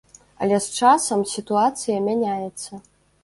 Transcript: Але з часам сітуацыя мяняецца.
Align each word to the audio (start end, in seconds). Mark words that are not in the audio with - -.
Але 0.43 0.57
з 0.67 0.71
часам 0.77 1.19
сітуацыя 1.33 1.97
мяняецца. 2.09 2.71